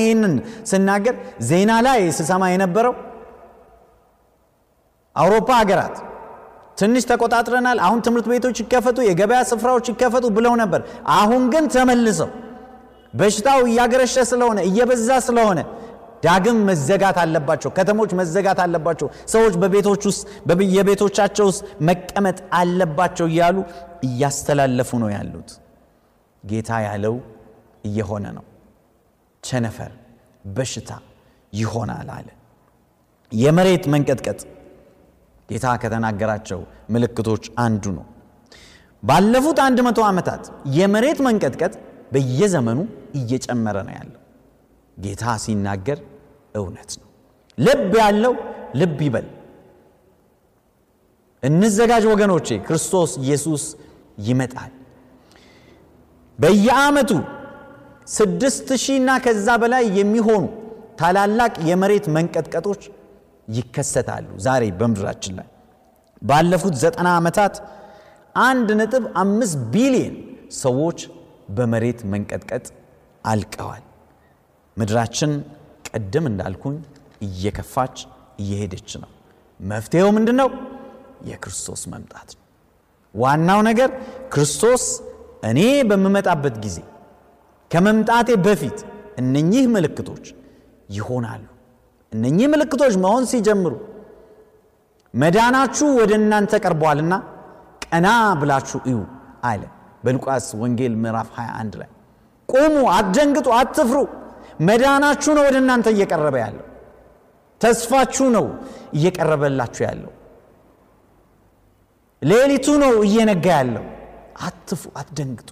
ስናገር 0.65 1.15
ዜና 1.49 1.71
ላይ 1.85 2.01
ስሰማ 2.17 2.43
የነበረው 2.53 2.93
አውሮፓ 5.15 5.49
ሀገራት 5.61 5.95
ትንሽ 6.79 7.03
ተቆጣጥረናል፣ 7.09 7.77
አሁን 7.85 7.99
ትምህርት 8.05 8.27
ቤቶች 8.31 8.57
ይከፈቱ፣ 8.63 8.97
የገበያ 9.07 9.39
ስፍራዎች 9.49 9.85
ይከፈቱ 9.91 10.25
ብለው 10.37 10.53
ነበር። 10.61 10.81
አሁን 11.15 11.41
ግን 11.53 11.65
ተመልሰው 11.73 12.29
በሽታው 13.13 13.61
እያገረሸ 13.69 14.15
ስለሆነ 14.31 14.59
እየበዛ 14.69 15.09
ስለሆነ 15.27 15.59
ዳግም 16.23 16.57
መዘጋት 16.69 17.17
አለባቸው። 17.23 17.69
ከተሞች 17.77 18.11
መዘጋት 18.19 18.59
አለባቸው። 18.63 19.07
ሰዎች 19.27 19.53
በቤቶች 19.61 20.03
ውስጥ 20.09 20.23
የቤቶቻቸው 20.75 21.47
ውስጥ 21.51 21.61
መቀመጥ 21.89 22.37
አለባቸው 22.59 23.27
እያሉ 23.31 23.57
እያስተላለፉ 24.03 24.99
ነው 25.03 25.09
ያሉት። 25.15 25.51
ጌታ 26.43 26.71
ያለው 26.85 27.15
እየሆነ 27.85 28.25
ነው። 28.37 28.45
ቸነፈር፣ 29.43 29.91
በሽታ 30.49 30.91
ይሆናል 31.53 32.09
አለ። 32.17 32.27
የመሬት 33.31 33.83
መንቀጥቀጥ 33.93 34.39
ጌታ 35.49 35.67
ከተናገራቸው 35.81 36.59
ምልክቶች 36.93 37.43
አንዱ 37.63 37.85
ነው። 37.97 38.05
ባለፉት 39.03 39.59
አንድ 39.65 39.79
መቶ 39.87 39.99
ዓመታት 40.07 40.43
የመሬት 40.77 41.19
መንቀጥቀጥ 41.27 41.73
በየዘመኑ 42.13 42.79
እየጨመረ 43.15 43.77
ነው 43.87 43.93
ያለው። 43.97 44.19
ጌታ 44.99 45.23
ሲናገር 45.43 45.99
እውነት 46.55 46.91
ነው። 47.01 47.07
ልብ 47.57 47.91
ያለው 48.01 48.33
ልብ 48.79 48.99
ይበል። 49.07 49.27
እንዘጋጅ 51.43 52.03
ወገኖቼ፣ 52.11 52.47
ክርስቶስ 52.67 53.11
ኢየሱስ 53.23 53.63
ይመጣል። 54.27 54.71
በየዓመቱ 56.39 57.11
ስድስት 58.11 58.67
ሺህና 58.83 59.09
ከዛ 59.25 59.47
በላይ 59.61 59.83
የሚሆኑ 59.99 60.43
ታላላቅ 60.99 61.53
የመሬት 61.69 62.05
መንቀጥቀጦች 62.15 62.81
ይከሰታሉ። 63.47 64.25
ዛሬ 64.45 64.63
በምድራችን 64.79 65.35
ላይ 65.39 65.47
ባለፉት 66.21 66.75
ዘጠና 66.83 67.07
ዓመታት 67.19 67.55
አንድ 68.45 68.69
ነጥብ 68.79 69.03
አምስት 69.21 69.59
ቢሊዮን 69.73 70.15
ሰዎች 70.57 70.99
በመሬት 71.49 71.99
መንቀጥቀጥ 72.13 72.65
አልቀዋል። 73.25 73.83
ምድራችን 74.79 75.31
ቀደም 75.89 76.25
እንዳልኩኝ 76.31 76.75
እየከፋች 77.21 77.95
እየሄደች 78.39 78.91
ነው። 79.03 79.09
መፍትሄው 79.59 80.09
ምንድን 80.17 80.37
ነው? 80.41 80.49
የክርስቶስ 81.29 81.81
መምጣት 81.93 82.29
ነው። 82.35 82.43
ዋናው 83.13 83.59
ነገር 83.69 83.89
ክርስቶስ 84.33 84.83
እኔ 85.43 85.59
በምመጣበት 85.89 86.55
ጊዜ 86.65 86.77
ከመምጣቴ 87.71 88.29
በፊት 88.45 88.77
እነኚህ 89.17 89.63
ምልክቶች 89.75 90.25
ይሆናሉ። 90.89 91.43
እነኚህ 92.11 92.47
ምልክቶች 92.53 92.93
መሆን 93.03 93.23
ሲጀምሩ 93.31 93.73
መዳናችሁ 95.13 95.87
ወደ 95.99 96.11
እናንተ 96.21 96.53
ቀርቧልና 96.63 97.13
ቀና 97.85 98.07
ብላችሁ 98.41 98.79
እዩ 98.89 98.97
አለ 99.43 99.61
በሉቃስ 100.03 100.47
ወንጌል 100.61 100.93
ምዕራፍ 101.03 101.29
21 101.37 101.77
ላይ 101.81 101.89
ቁሙ፣ 102.49 102.75
አትደንግጡ፣ 102.95 103.47
አትፍሩ 103.57 103.97
መዳናችሁ 104.59 105.31
ነው 105.37 105.43
ወደ 105.47 105.57
እናንተ 105.63 105.87
እየቀረበ 105.93 106.35
ያለው። 106.43 106.65
ተስፋችሁ 107.61 108.25
ነው 108.35 108.45
እየቀረበላችሁ 108.97 109.81
ያለው። 109.87 110.11
ሌሊቱ 112.21 112.67
ነው 112.83 112.93
እየነጋ 113.07 113.45
ያለው። 113.57 113.85
አትፉ፣ 114.47 114.81
አትደንግጡ። 114.99 115.49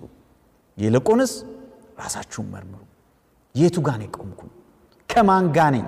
ይልቁንስ 0.77 1.31
ራሳችሁን 2.01 2.47
መርምሩ። 2.53 2.81
የቱ 3.55 3.77
ጋር 3.85 3.95
ነው 3.99 4.07
የቆምኩኝ? 4.07 4.51
ከማን 5.09 5.45
ጋር 5.55 5.69
ነኝ? 5.75 5.85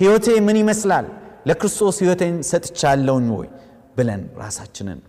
ሕይወቴ 0.00 0.26
ምን 0.46 0.56
ይመስላል? 0.62 1.06
ለክርስቶስ 1.48 1.96
ሕይወቴን 2.02 2.36
ሰጥቻለሁኝ 2.50 3.28
ወይ 3.36 3.48
ብለን 3.96 4.22
ራሳችንን 4.40 5.00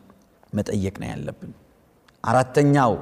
መጠየቅ 0.54 0.96
ነው 1.02 1.08
ያለብን። 1.12 1.52
አራተኛው 2.24 2.94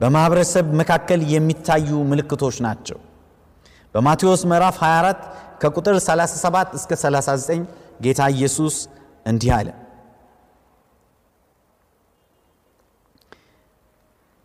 በማኅበረሰብ 0.00 0.66
መካከል 0.80 1.20
የሚታዩ 1.32 1.88
ምልክቶች 2.10 2.56
ናቸው። 2.66 2.98
በማቴዎስ 3.94 4.42
ምዕራፍ 4.50 4.76
24 4.82 5.22
ከቁጥር 5.62 5.96
37 6.04 6.74
እስከ 6.78 6.92
39 7.00 7.64
ጌታ 8.04 8.20
ኢየሱስ 8.34 8.76
እንዲህ 9.26 9.50
አለ። 9.56 9.68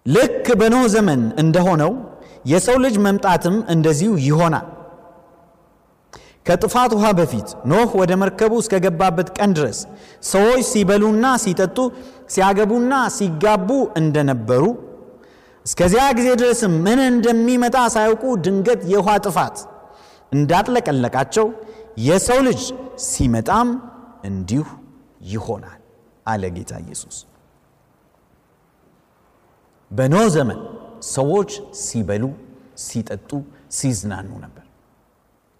ልክ 0.05 0.47
በኖህ 0.59 0.85
ዘመን 0.95 1.21
እንደሆነው 1.43 1.91
የሰው 2.45 2.77
ልጅ 2.83 2.95
መምጣትም 3.05 3.55
እንደዚሁ 3.73 4.11
ይሆናል። 4.25 4.67
ከጥፋት 6.45 6.91
ውሃ 6.95 7.05
በፊት 7.19 7.47
ኖህ 7.71 7.91
ወደ 7.99 8.11
መርከቡ 8.21 8.53
እስከገባበት 8.63 9.29
ቀን 9.37 9.51
ድረስ 9.57 9.79
ሰዎች 10.29 10.61
ሲበሉና 10.71 11.25
ሲጠጡ 11.43 11.77
ሲያገቡና 12.33 12.93
ሲጋቡ 13.15 13.69
እንደነበሩ 14.01 14.63
እስከዚያ 15.65 16.03
ጊዜ 16.17 16.27
ድረስም 16.41 16.73
ምን 16.85 16.99
እንደሚመጣ 17.05 17.77
ሳያውቁ 17.93 18.23
ድንገት 18.45 18.81
የውሃ 18.91 19.15
ጥፋት 19.25 19.55
እንዳጥለቀለቃቸው 20.31 21.47
የሰው 22.07 22.39
ልጅ 22.47 22.61
ሲመጣም 23.07 23.69
እንዲሁ 24.29 24.65
ይሆናል 25.31 25.79
አለ 26.25 26.43
ጌታ 26.55 26.73
ኢየሱስ። 26.83 27.17
በኖህ 29.91 30.27
ዘመን 30.35 30.59
ሰዎች 31.09 31.51
ሲበሉ፣ 31.81 32.23
ሲጠጡ፣ 32.85 33.29
ሲዝናኑ 33.77 34.29
ነበር። 34.45 34.65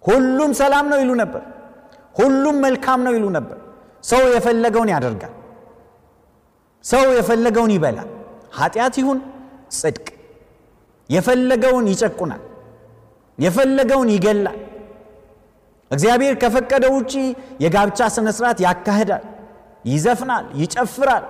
ሁሉም 0.02 0.50
ሰላም 0.60 0.86
ነው 0.92 0.98
ይሉ 1.02 1.10
ነበር። 1.22 1.42
ሁሉም 2.14 2.56
መልካም 2.64 3.00
ነው 3.06 3.12
ይሉ 3.16 3.26
ነበር። 3.36 3.58
ሰው 4.04 4.22
የፈለገውን 4.34 4.90
ያደርጋል። 4.94 5.34
ሰው 6.84 7.04
የፈለገውን 7.18 7.72
ይበላል። 7.76 8.10
ኃጢአት 8.58 8.94
ይሁን 9.00 9.18
ጽድቅ፣ 9.70 10.06
የፈለገውን 11.10 11.86
ይጨቁናል፣ 11.92 12.42
የፈለገውን 13.38 14.08
ይገላል። 14.14 14.58
እግዚአብሔር 15.90 16.34
ከፈቀደ 16.42 16.84
ውጪ 16.94 17.12
የጋብቻ 17.64 18.08
ስነ 18.14 18.28
ስርዓት 18.36 18.58
ያካሂዳል፣ 18.64 19.24
ይዘፍናል፣ 19.84 20.46
ይጨፍራል። 20.60 21.24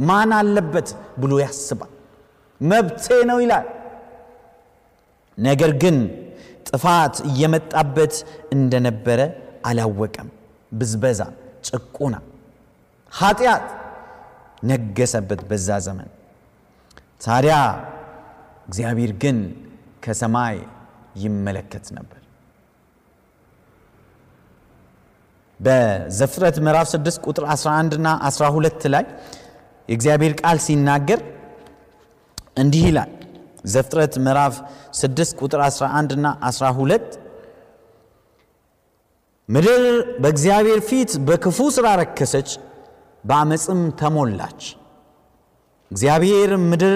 ማን 0.00 0.30
አለበት 0.38 0.88
ብሎ 1.20 1.32
ያስባል። 1.42 1.90
መብቴ 2.60 3.06
ነው 3.30 3.38
ይላል። 3.44 3.66
ነገር 5.38 5.70
ግን 5.82 5.96
ጥፋት 6.68 7.16
እየመጣበት 7.28 8.14
እንደነበረ 8.54 9.20
አላወቀም። 9.66 10.28
ብዝበዛ፣ 10.72 11.20
ጭቆና፣ 11.68 12.14
ኃጢአት 13.12 13.66
ነገሰበት 14.64 15.40
በዛ 15.48 15.68
ዘመን። 15.86 16.08
ታዲያ 17.24 17.54
እግዚአብሔር 18.68 19.12
ግን 19.22 19.38
ከሰማይ 20.04 20.56
ይመለከት 21.16 21.86
ነበር። 21.96 22.20
በዘፍጥረት 25.60 26.56
ምዕራፍ 26.64 26.86
6 26.92 27.20
ቁጥር 27.26 27.44
11 27.48 27.96
እና 27.98 28.08
12 28.28 28.86
ላይ 28.94 29.04
የእግዚአብሔር 29.88 30.32
ቃል 30.40 30.58
ሲናገር 30.66 31.20
እንዲህ 32.56 32.84
ይላል። 32.88 33.10
ዘፍጥረት 33.66 34.14
ምዕራፍ 34.24 34.54
6 34.98 35.36
ቁጥር 35.40 35.60
11 35.64 36.16
እና 36.16 36.26
12 36.50 37.06
ምድር 39.48 39.82
በእግዚአብሔር 40.22 40.80
ፊት 40.88 41.10
በክፉ 41.26 41.58
ሥራ 41.76 41.86
ረከሰች፣ 42.00 42.50
በአመፅም 43.24 43.80
ተሞላች። 44.00 44.60
እግዚአብሔር 45.90 46.50
ምድር 46.64 46.94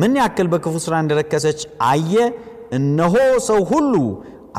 ምን 0.00 0.12
ያክል 0.20 0.46
በክፉ 0.52 0.74
ሥራ 0.84 0.94
እንደረከሰች 1.02 1.60
አየ። 1.86 2.14
እነሆ 2.76 3.14
ሰው 3.46 3.60
ሁሉ 3.70 3.94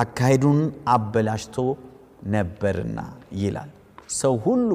አካሄዱን 0.02 0.60
አበላሽቶ 0.94 1.56
ነበርና 2.34 3.00
ይላል። 3.40 3.72
ሰው 4.20 4.36
ሁሉ 4.46 4.70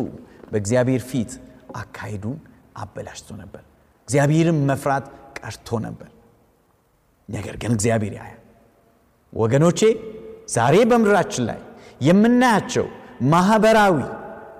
በእግዚአብሔር 0.51 1.03
ፊት 1.11 1.33
አካሄዱን 1.77 2.37
አበላሽቶ 2.77 3.29
ነበር። 3.43 3.63
እግዚአብሔርን 4.09 4.59
መፍራት 4.69 5.07
ቀርቶ 5.39 5.79
ነበር። 5.87 6.11
ነገር 7.29 7.55
ግን 7.63 7.73
እግዚአብሔር 7.77 8.15
ያያል። 8.19 8.43
ወገኖቼ 9.33 9.81
ዛሬ 10.49 10.77
በምድራችን 10.91 11.45
ላይ 11.49 11.59
የምናያቸው 12.01 12.87
ማህበራዊ 13.33 13.97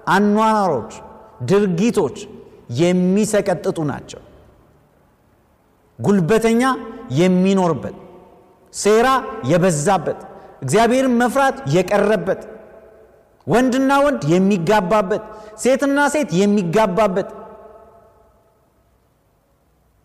አኗኗሮች፣ 0.09 0.93
ድርጊቶች 1.49 2.17
የሚሰቀጥጡ 2.81 3.79
ናቸው። 3.91 4.21
ጉልበተኛ 5.99 6.63
የሚኖርበት፣ 7.21 7.97
ሴራ 8.75 9.07
የበዛበት፣ 9.51 10.19
እግዚአብሔርን 10.65 11.15
መፍራት 11.21 11.57
የቀረበት፣ 11.75 12.41
ወንድና 13.47 13.91
ወንድ 14.05 14.23
የሚጋባበት፣ 14.33 15.23
ሴትና 15.63 15.99
ሴት 16.15 16.31
የሚጋባበት 16.41 17.29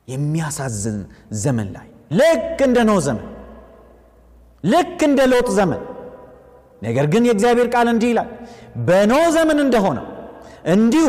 የሚያሳዝን 0.08 0.98
ዘመን 1.44 1.68
ላይ 1.76 1.88
ልክ 2.20 2.60
እንደ 2.68 2.80
ኖህ 2.90 3.00
ዘመን 3.08 3.28
ልክ 4.64 5.00
እንደ 5.08 5.22
ሎጥ 5.32 5.48
ዘመን። 5.58 5.82
ነገር 6.82 7.06
ግን 7.14 7.24
የእግዚአብሔር 7.28 7.68
ቃል 7.74 7.88
እንዲህ 7.92 8.10
ይላል 8.12 8.30
በኖህ 8.88 9.26
ዘመን 9.36 9.60
እንደሆነው 9.66 10.06
እንዲሁ 10.74 11.06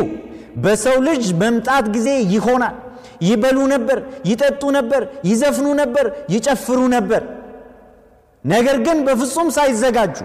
በሰው 0.63 0.97
ልጅ 1.07 1.23
መምጣት 1.41 1.85
ጊዜ 1.95 2.09
ይሆናል 2.33 2.75
ይበሉ 3.21 3.57
ነበር 3.73 3.97
ይጠጡ 4.29 4.61
ነበር 4.77 5.01
ይዘፍኑ 5.29 5.67
ነበር 5.81 6.05
ይጨፍሩ 6.33 6.79
ነበር። 6.95 7.23
ነገር 8.43 8.77
ግን 8.85 8.97
በፍጹም 9.07 9.47
ሳይዘጋጁ 9.55 10.17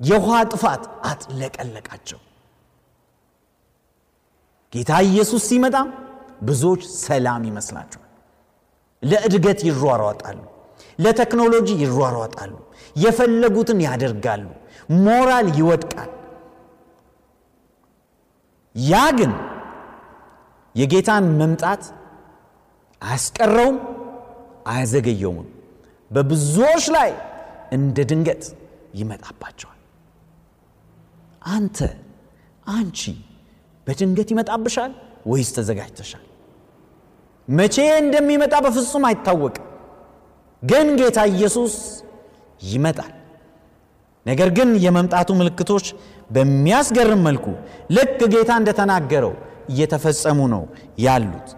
የውሃ 0.00 0.40
ጥፋት 0.50 0.82
አጥለቀለቃቸው። 1.10 2.20
ጌታ 4.72 4.90
ኢየሱስ 5.08 5.42
ሲመጣም 5.50 5.88
ብዙዎች 6.42 6.82
ሰላም 7.02 7.42
ይመስላቸዋል። 7.48 8.04
ለእድገት 9.02 9.60
ይሯሯጣሉ 9.68 10.38
ለቴክኖሎጂ 10.98 11.68
ይሯሯጣሉ 11.82 12.52
የፈለጉትን 12.96 13.78
ያደርጋሉ 13.86 14.44
ሞራል 15.04 15.46
ይወድቃል። 15.58 16.10
ያ 18.74 19.02
ግን 19.18 19.32
የጌታን 20.78 21.24
መምጣት 21.40 21.82
አያስቀረውም 23.02 23.76
አያዘገየውም። 24.66 25.48
በብዙዎች 26.10 26.84
ላይ 26.96 27.10
እንደ 27.72 27.98
ድንገት 28.10 28.44
ይመጣባቸዋል። 28.94 29.74
አንተ 31.54 31.78
አንቺ 32.72 33.00
በድንገት 33.86 34.28
ይመጣብሻል 34.32 34.92
ወይስ 35.26 35.50
ተዘጋጅተሻል? 35.56 36.24
መቼ 37.48 37.76
እንደሚመጣ 38.02 38.54
በፍጹም 38.64 39.04
አይታወቅም። 39.08 39.66
ግን 40.62 40.86
ጌታ 41.00 41.18
ኢየሱስ 41.32 41.74
ይመጣል። 42.64 43.12
ነገር 44.26 44.48
ግን 44.56 44.70
የመምጣቱ 44.84 45.28
ምልክቶች 45.40 45.86
በሚያስገርም 46.30 47.20
መልኩ 47.28 47.46
ልክ 47.90 48.18
ጌታ 48.34 48.50
እንደተናገረው 48.60 49.32
እየተፈጸሙ 49.68 50.38
ነው 50.52 50.62
ያሉት። 51.04 51.48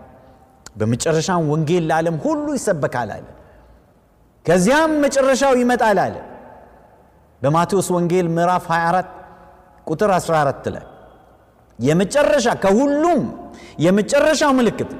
በመጨረሻም 0.76 1.42
ወንጌል 1.52 1.84
ለዓለም 1.90 2.16
ሁሉ 2.24 2.46
ይሰበካል 2.58 3.10
አለ። 3.16 3.26
ከዚያም 4.44 4.92
መጨረሻው 5.04 5.54
ይመጣል 5.60 5.98
አለ። 6.04 6.16
በማቴዎስ 7.42 7.88
ወንጌል 7.96 8.26
ምዕራፍ 8.36 8.64
24 8.70 9.10
ቁጥር 9.86 10.10
14 10.16 10.66
ላይ 10.74 10.84
የመጨረሻ 11.78 12.46
ከሁሉም 12.62 13.22
የመጨረሻው 13.84 14.50
ምልክት 14.58 14.90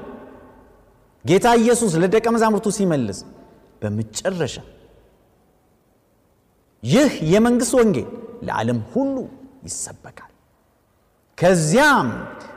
ጌታ 1.25 1.47
ኢየሱስ 1.61 1.91
ለደቀ 2.01 2.25
መዛሙርቱ 2.35 2.67
ሲመልስ 2.77 3.19
በመጨረሻ 3.81 4.55
ይህ 6.83 7.11
የመንግሥት 7.33 7.73
ወንጌል 7.79 8.07
ለዓለም 8.47 8.79
ሁሉ 8.93 9.15
ይሰበካል። 9.67 10.31
ከዚያም 11.37 12.07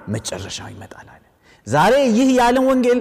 መጨረሻው 0.09 0.69
ይመጣል 0.73 1.07
አለ። 1.09 1.21
ዛሬ 1.67 1.95
ይህ 2.17 2.29
የዓለም 2.37 2.65
ወንጌል 2.71 2.99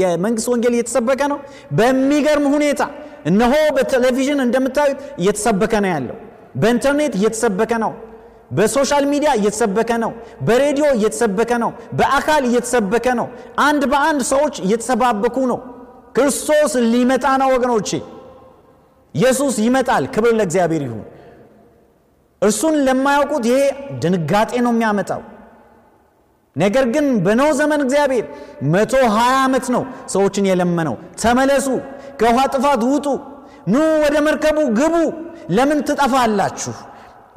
የመንግሥት 0.00 0.48
ወንጌል 0.52 0.74
እየተሰበከ 0.76 1.20
ነው። 1.32 1.38
በሚገርም 1.72 2.46
ሁኔታ 2.54 2.82
እነሆ 3.26 3.54
በቴሌቪዥን 3.76 4.40
እንደምታዩት 4.44 4.98
እየተሰበከ 5.20 5.74
ነው 5.84 5.90
ያለው። 5.94 6.16
በኢንተርኔት 6.56 7.14
እየተሰበከ 7.18 7.72
ነው። 7.84 7.92
በ 8.50 8.63
social 8.63 9.04
media 9.10 9.30
እየተሰበከ 9.38 9.90
ነው። 10.04 10.12
በሬዲዮ 10.46 10.86
እየተሰበከ 10.96 11.50
ነው። 11.64 11.70
በአካል 11.98 12.42
እየተሰበከ 12.50 13.06
ነው። 13.20 13.26
አንድ 13.60 13.82
በአንድ 13.92 14.20
ሰዎች 14.32 14.54
እየተሰባበኩ 14.66 15.36
ነው። 15.52 15.58
ክርስቶስ 16.16 16.72
ሊመጣ 16.92 17.26
ነው 17.42 17.48
ወገኖቼ። 17.54 17.90
ኢየሱስ 19.14 19.54
ይመጣል። 19.66 20.04
ክብር 20.14 20.32
ለእግዚአብሔር 20.38 20.82
ይሁን። 20.86 21.02
እርሱን 22.42 22.74
ለማያውቁት 22.86 23.44
ይሄ 23.50 23.60
ድንጋጤ 24.02 24.52
ነው 24.66 24.72
የሚያመጣው 24.74 25.22
ነገር 26.58 26.84
ግን 26.94 27.06
በኖህ 27.24 27.50
ዘመን 27.58 27.80
እግዚአብሔር 27.84 28.26
መቶ 28.72 28.92
ሀያ 29.16 29.34
ዓመት 29.44 29.66
ነው 29.74 29.82
ሰዎችን 30.14 30.48
የለመነው። 30.50 30.94
ተመለሱ 31.22 31.66
ከውሃ 32.20 32.38
ጥፋት 32.54 32.82
ውጡ 32.90 33.06
ኑ 33.68 33.74
ወደ 34.04 34.16
መርከቡ 34.26 34.58
ግቡ 34.78 34.94
ለምን 35.56 35.78
ትጠፋላችሁ? 35.88 36.74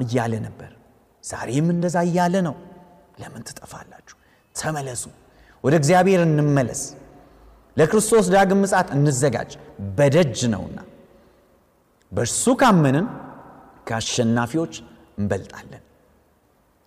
እያለ 0.02 0.32
ነበር። 0.46 0.70
ዛሬም 1.24 1.66
እንደዛ 1.74 1.96
እያለ 2.08 2.34
ነው። 2.48 2.54
ለምን 3.18 3.42
ትጠፋላችሁ? 3.48 4.16
ተመለሱ 4.54 5.02
ወደ 5.64 5.74
እግዚአብሔር 5.80 6.20
እንመለስ 6.26 6.82
ለክርስቶስ 7.76 8.26
ዳግም 8.34 8.58
ምጻት 8.62 8.88
እንዘጋጅ። 8.96 9.52
በደጅ 9.98 10.40
ነውና 10.54 10.78
በእርሱ 12.12 12.44
ካመንን 12.60 13.06
ከአሸናፊዎች 13.88 14.74
እንበልጣለን። 15.18 15.82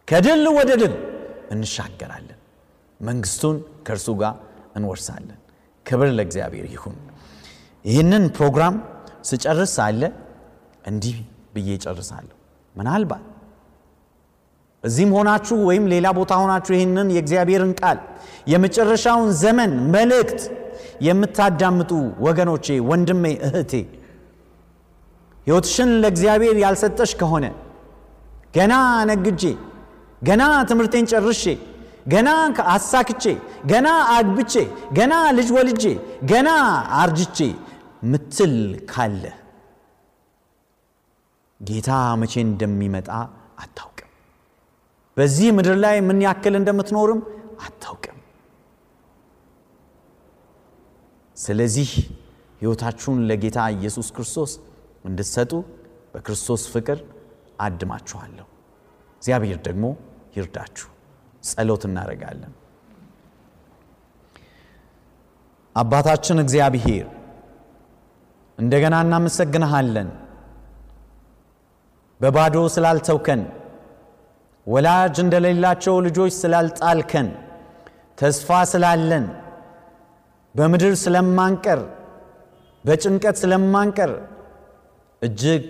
ከድል 0.08 0.45
ወደ 0.58 0.71
ድል 0.82 0.93
እንሻገራለን። 1.51 2.39
መንግስቱን 2.99 3.55
ከእርሱ 3.86 4.08
ጋር 4.21 4.36
እንወርሳለን። 4.77 5.39
ክብር 5.86 6.10
ለእግዚአብሔር 6.17 6.65
ይሁን። 6.73 6.95
ይህንን 7.86 8.23
ፕሮግራም 8.38 8.75
ስጨርስ 9.29 9.71
ሳለ 9.77 10.01
እንዲህ 10.86 11.17
ብዬ 11.55 11.69
ጨርሳለሁ 11.84 12.36
ምናልባት 12.75 13.23
እዚህም 14.84 15.12
ሆናችሁ 15.17 15.58
ወይም 15.69 15.86
ሌላ 15.93 16.08
ቦታ 16.17 16.34
ሆናችሁ 16.41 16.73
ይህንን 16.77 17.08
የእግዚአብሔርን 17.15 17.71
ቃል 17.79 17.99
የመጨረሻውን 18.51 19.29
ዘመን 19.41 19.71
መልእክት 19.95 20.41
የምታዳምጡ 21.08 21.91
ወገኖቼ 22.25 22.67
ወንድሜ 22.89 23.23
እህቴ 23.47 23.71
ሕይወትሽን 25.47 25.89
ለእግዚአብሔር 26.03 26.58
ያልሰጠሽ 26.63 27.12
ከሆነ 27.19 27.45
ገና 28.55 28.73
ነግጄ 29.10 29.43
ገና 30.21 30.41
ትምህርቴን 30.69 31.08
ጨርሼ 31.12 31.43
ገና 32.13 32.30
አሳክቼ 32.73 33.23
ገና 33.71 33.88
አግብቼ 34.15 34.54
ገና 34.97 35.13
ልጅ 35.38 35.49
ወልጄ 35.58 35.84
ገና 36.32 36.49
አርጅቼ 37.01 37.39
ምትል 38.12 38.56
ካለ 38.91 39.23
ጌታ 41.60 41.89
መቼ 42.21 42.34
እንደሚመጣ 42.47 43.10
አታውቅም 43.63 44.10
በዚህ 45.17 45.47
ምድር 45.58 45.78
ላይ 45.84 45.97
ምን 46.08 46.19
ያክል 46.25 46.56
እንደምትኖርም 46.60 47.21
አታውቅም 47.65 48.17
ስለዚህ 51.38 51.89
ሕይወታችሁን 52.62 53.19
ለጌታ 53.30 53.60
ኢየሱስ 53.78 54.08
ክርስቶስ 54.15 54.51
እንድትሰጡ 55.06 55.51
በክርስቶስ 56.13 56.63
ፍቅር 56.73 56.99
አድማችኋለሁ። 57.65 58.45
እግዚአብሔር 59.25 59.59
ደግሞ 59.65 59.85
ይርዳችሁ። 60.35 60.88
ጸሎት 61.43 61.83
እናደርጋለን። 61.88 62.51
አባታችን 65.75 66.38
እግዚአብሔር 66.43 67.07
እንደገና 68.57 68.95
እናመሰግንሃለን 69.05 70.09
በባዶ 72.19 72.55
ስላልተውከን፣ 72.75 73.41
ወላጅ 74.67 75.15
እንደሌላቸው 75.23 75.95
ልጆች 76.07 76.33
ስላልጣልከን፣ 76.41 77.29
ተስፋ 78.17 78.59
ስላለን፣ 78.73 79.25
በምድር 80.55 80.93
ስለማንቀር፣ 81.03 81.81
በጭንቀት 82.85 83.39
ስለማንቀር 83.41 84.13
እጅግ 85.21 85.67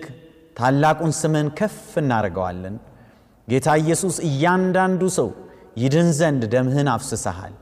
ታላቁን 0.58 1.14
ስምን 1.20 1.48
ከፍ 1.58 1.80
እናደርገዋለን። 2.02 2.76
ጌታ 3.48 3.68
ኢየሱስ 3.82 4.16
እያንዳንዱ 4.28 5.02
ሰው 5.16 5.28
ይድን 5.80 6.08
ዘንድ 6.18 6.42
ደምህን 6.52 6.88
አፍስሰሃል። 6.92 7.54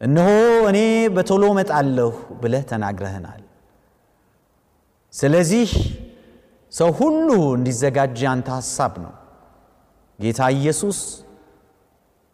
እነሆ 0.00 0.28
እኔ 0.70 0.78
በቶሎ 1.14 1.44
መጣለሁ 1.58 2.10
ብለህ 2.42 2.62
ተናግረህናል። 2.70 3.42
ስለዚህ 5.12 5.70
ሰው 6.72 6.90
ሁሉ 6.98 7.28
እንዲዘጋጅ 7.56 8.18
ያንተ 8.24 8.48
ሐሳብ 8.56 8.92
ነው። 9.04 9.14
ጌታ 10.18 10.40
ኢየሱስ 10.56 10.98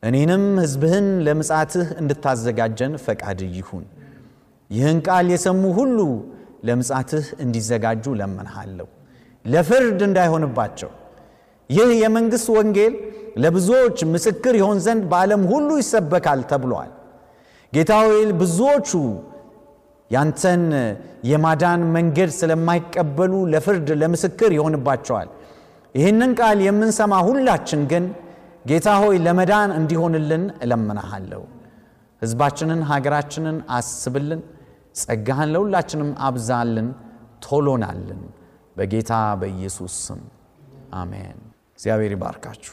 እኔንም 0.02 0.44
ሕዝብህን 0.62 1.06
ለምጻትህ 1.26 1.88
እንድታዘጋጀን 2.00 2.94
ፈቃድ 3.04 3.40
ይሁን። 3.54 3.84
ይህን 4.70 4.98
ቃል 5.06 5.26
የሰሙ 5.32 5.62
ሁሉ 5.78 5.98
ለምጻትህ 6.68 7.26
እንዲዘጋጁ 7.44 8.04
ለመንሃለሁ፣ 8.20 8.88
ለፍርድ 9.44 10.00
እንዳይሆንባቸው። 10.08 10.90
ይህ 11.70 11.90
የመንግሥት 12.00 12.48
ወንጌል 12.56 12.94
ለብዙዎች 13.36 13.98
ምስክር 14.14 14.54
ይሆን 14.60 14.78
ዘንድ 14.84 15.02
በዓለም 15.10 15.42
ሁሉ 15.52 15.68
ይሰበካል 15.80 16.40
ተብሏል። 16.50 16.90
ጌታ 17.72 17.92
ሆይ 18.02 18.18
ብዙዎቹ 18.40 18.90
ያንተን 20.10 20.64
የማዳን 21.30 21.82
መንገድ 21.96 22.30
ስለማይቀበሉ 22.38 23.32
ለፍርድ 23.52 23.88
ለምስክር 24.00 24.50
ይሆንባቸዋል። 24.56 25.28
ይህንን 25.94 26.30
ቃል 26.40 26.58
የምንሰማ 26.66 27.14
ሁላችን 27.26 27.82
ግን 27.92 28.04
ጌታ 28.66 28.88
ሆይ 29.02 29.16
ለመዳን 29.26 29.70
እንዲሆንልን 29.78 30.44
እለምናሃለሁ። 30.64 31.42
ሕዝባችንን፣ 32.22 32.80
ሀገራችንን 32.90 33.56
አስብልን። 33.76 34.42
ጸጋህን 35.00 35.50
ለሁላችንም 35.54 36.10
አብዛልን፣ 36.26 36.88
ቶሎናልን። 37.46 38.22
በጌታ 38.76 39.12
በኢየሱስ 39.40 39.96
ስም 40.06 40.20
አሜን። 40.94 41.40
እግዚአብሔር 41.84 42.12
ይባርካችሁ። 42.12 42.72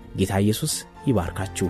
ጌታ 0.17 0.33
ኢየሱስ 0.37 0.73
ይባርካችሁ። 1.07 1.67